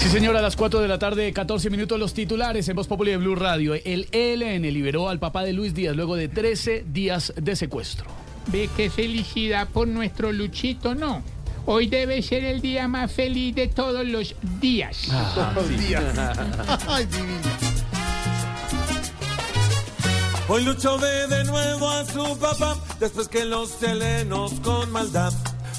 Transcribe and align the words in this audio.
Sí, 0.00 0.08
señora, 0.08 0.38
a 0.38 0.42
las 0.42 0.56
4 0.56 0.80
de 0.80 0.88
la 0.88 0.98
tarde, 0.98 1.30
14 1.30 1.68
minutos, 1.68 2.00
los 2.00 2.14
titulares 2.14 2.66
en 2.68 2.74
Voz 2.74 2.86
Populi 2.86 3.10
de 3.10 3.18
Blue 3.18 3.34
Radio. 3.34 3.74
El 3.74 4.08
ELN 4.12 4.62
liberó 4.62 5.10
al 5.10 5.18
papá 5.18 5.42
de 5.44 5.52
Luis 5.52 5.74
Díaz 5.74 5.94
luego 5.94 6.16
de 6.16 6.28
13 6.28 6.86
días 6.88 7.34
de 7.36 7.54
secuestro. 7.54 8.06
Ve 8.46 8.70
qué 8.74 8.88
felicidad 8.88 9.68
por 9.68 9.86
nuestro 9.86 10.32
Luchito, 10.32 10.94
¿no? 10.94 11.22
Hoy 11.66 11.86
debe 11.86 12.22
ser 12.22 12.44
el 12.44 12.62
día 12.62 12.88
más 12.88 13.12
feliz 13.12 13.54
de 13.54 13.68
todos 13.68 14.06
los 14.06 14.34
días. 14.58 15.08
Ay, 16.88 17.04
divina. 17.04 17.58
Hoy 20.48 20.64
Lucho 20.64 20.98
ve 20.98 21.28
de 21.28 21.44
nuevo 21.44 21.88
a 21.90 22.04
su 22.06 22.38
papá 22.38 22.76
después 22.98 23.28
que 23.28 23.44
los 23.44 23.80
helenos 23.82 24.54
con 24.60 24.90
maldad 24.90 25.32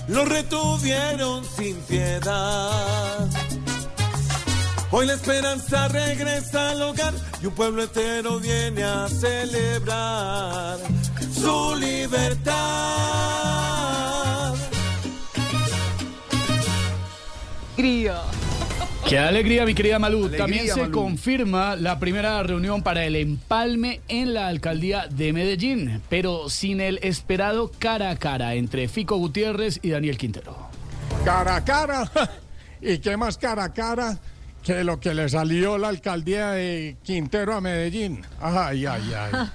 lo 0.08 0.26
retuvieron 0.26 1.44
sin 1.44 1.76
piedad. 1.82 3.28
Hoy 4.94 5.06
la 5.08 5.14
esperanza 5.14 5.88
regresa 5.88 6.72
al 6.72 6.82
hogar 6.82 7.14
y 7.42 7.46
un 7.46 7.54
pueblo 7.54 7.84
entero 7.84 8.40
viene 8.40 8.84
a 8.84 9.08
celebrar 9.08 10.78
su 11.34 11.76
libertad. 11.76 12.52
Qué 19.08 19.18
alegría, 19.18 19.66
mi 19.66 19.74
querida 19.74 19.98
Malú. 19.98 20.20
Alegría, 20.20 20.38
También 20.38 20.68
se 20.68 20.82
Malú. 20.82 20.92
confirma 20.92 21.76
la 21.76 22.00
primera 22.00 22.42
reunión 22.44 22.84
para 22.84 23.04
el 23.06 23.16
empalme 23.16 24.02
en 24.08 24.34
la 24.34 24.48
alcaldía 24.48 25.08
de 25.08 25.34
Medellín, 25.34 26.02
pero 26.10 26.50
sin 26.50 26.80
el 26.80 27.00
esperado 27.02 27.72
cara 27.80 28.10
a 28.12 28.16
cara 28.18 28.54
entre 28.56 28.88
Fico 28.88 29.18
Gutiérrez 29.18 29.80
y 29.82 29.90
Daniel 29.90 30.18
Quintero. 30.18 30.56
Cara 31.26 31.56
a 31.56 31.66
cara. 31.66 32.12
¿Y 32.82 33.00
qué 33.00 33.18
más 33.18 33.38
cara 33.38 33.66
a 33.66 33.74
cara 33.74 34.20
que 34.64 34.84
lo 34.84 35.00
que 35.00 35.14
le 35.14 35.28
salió 35.30 35.78
la 35.78 35.90
alcaldía 35.90 36.52
de 36.52 36.98
Quintero 37.04 37.56
a 37.56 37.62
Medellín? 37.62 38.24
Ay, 38.40 38.86
ay, 38.86 39.14
ay. 39.14 39.50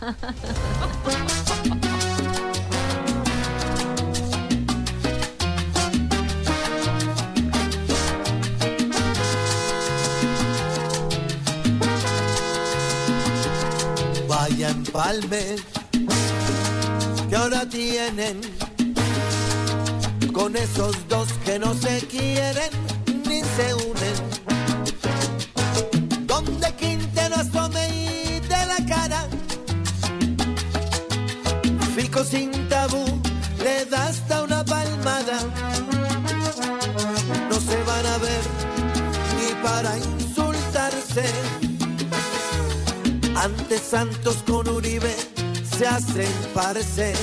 Vaya 14.29 14.71
empalme 14.71 15.57
que 17.29 17.37
ahora 17.37 17.69
tienen 17.69 18.41
con 20.33 20.57
esos 20.57 20.97
dos 21.09 21.29
que 21.45 21.59
no 21.59 21.75
se 21.75 21.99
quieren 22.07 22.71
ni 23.29 23.41
se 23.41 23.75
unen. 23.75 24.56
Tabú 32.69 33.05
le 33.63 33.85
da 33.87 34.07
hasta 34.07 34.43
una 34.43 34.65
palmada. 34.65 35.39
No 37.51 37.57
se 37.61 37.83
van 37.85 38.07
a 38.07 38.19
ver 38.19 38.45
ni 39.37 39.49
para 39.63 39.97
insultarse. 39.97 41.25
Ante 43.37 43.79
Santos 43.79 44.37
con 44.47 44.69
Uribe 44.69 45.15
se 45.77 45.87
hacen 45.87 46.33
parecer. 46.55 47.17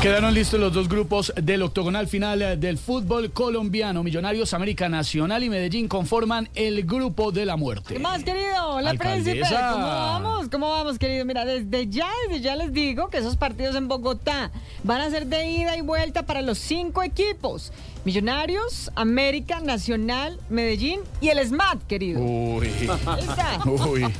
Quedaron 0.00 0.32
listos 0.32 0.60
los 0.60 0.72
dos 0.72 0.88
grupos 0.88 1.32
del 1.34 1.60
octogonal 1.60 2.06
final 2.06 2.40
eh, 2.40 2.56
del 2.56 2.78
fútbol 2.78 3.32
colombiano. 3.32 4.04
Millonarios, 4.04 4.54
América 4.54 4.88
Nacional 4.88 5.42
y 5.42 5.50
Medellín 5.50 5.88
conforman 5.88 6.48
el 6.54 6.84
grupo 6.84 7.32
de 7.32 7.44
la 7.44 7.56
muerte. 7.56 7.94
¿Qué 7.94 7.98
más, 7.98 8.22
querido? 8.22 8.80
La 8.80 8.94
príncipe. 8.94 9.42
Alcaldesa. 9.42 9.72
¿Cómo 9.72 9.86
vamos? 9.88 10.48
¿Cómo 10.50 10.70
vamos, 10.70 11.00
querido? 11.00 11.24
Mira, 11.24 11.44
desde 11.44 11.88
ya, 11.88 12.06
desde 12.28 12.40
ya 12.42 12.54
les 12.54 12.72
digo 12.72 13.08
que 13.08 13.18
esos 13.18 13.36
partidos 13.36 13.74
en 13.74 13.88
Bogotá 13.88 14.52
van 14.84 15.00
a 15.00 15.10
ser 15.10 15.26
de 15.26 15.50
ida 15.50 15.76
y 15.76 15.80
vuelta 15.80 16.22
para 16.24 16.42
los 16.42 16.58
cinco 16.58 17.02
equipos. 17.02 17.72
Millonarios, 18.04 18.92
América, 18.94 19.58
Nacional, 19.58 20.38
Medellín 20.48 21.00
y 21.20 21.28
el 21.30 21.44
SMAT, 21.44 21.82
querido. 21.88 22.20
Uy, 22.20 22.68
Ahí 23.04 23.20
está. 23.20 23.58
uy. 23.66 24.06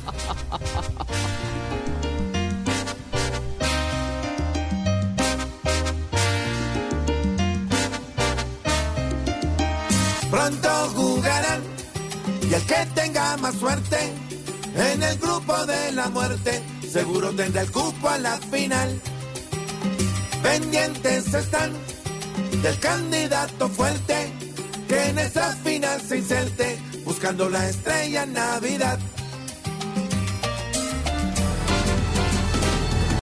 Pronto 10.29 10.69
jugarán 10.95 11.61
y 12.49 12.53
el 12.53 12.65
que 12.65 12.85
tenga 12.93 13.37
más 13.37 13.55
suerte 13.55 13.97
en 14.75 15.03
el 15.03 15.17
grupo 15.17 15.65
de 15.65 15.91
la 15.91 16.09
muerte 16.09 16.61
seguro 16.89 17.31
tendrá 17.31 17.61
el 17.61 17.71
cupo 17.71 18.09
a 18.09 18.17
la 18.17 18.37
final. 18.37 18.99
Pendientes 20.41 21.33
están 21.33 21.71
del 22.61 22.79
candidato 22.79 23.69
fuerte 23.69 24.31
que 24.87 25.09
en 25.09 25.19
esa 25.19 25.55
final 25.57 26.01
se 26.01 26.17
inserte 26.17 26.79
buscando 27.05 27.49
la 27.49 27.69
estrella 27.69 28.25
Navidad. 28.25 28.99